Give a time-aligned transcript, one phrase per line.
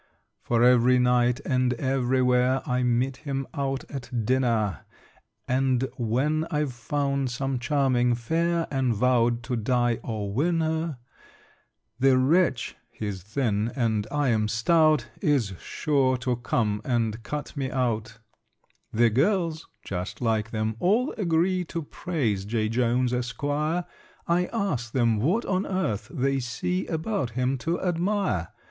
[0.41, 4.79] For every night, and everywhere, I meet him out at dinner;
[5.47, 10.97] And when I've found some charming fair, And vowed to die or win her,
[11.99, 17.69] The wretch (he's thin and I am stout) Is sure to come and cut me
[17.69, 18.17] out!
[18.17, 21.83] [Illustration: "HE'S THIN AND I AM STOUT"] The girls (just like them!) all agree To
[21.83, 22.69] praise J.
[22.69, 23.85] Jones, Esquire:
[24.27, 28.47] I ask them what on earth they see About him to admire?